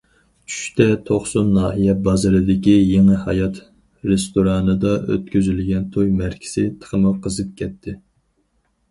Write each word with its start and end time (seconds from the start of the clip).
چۈشتە 0.51 0.85
توقسۇن 1.07 1.49
ناھىيە 1.57 1.93
بازىرىدىكى« 2.05 2.71
يېڭى 2.77 3.17
ھايات» 3.25 3.59
رېستورانىدا 4.11 4.93
ئۆتكۈزۈلگەن 5.01 5.83
توي 5.97 6.09
مەرىكىسى 6.23 6.65
تېخىمۇ 6.81 7.13
قىزىپ 7.27 7.53
كەتتى. 7.61 7.95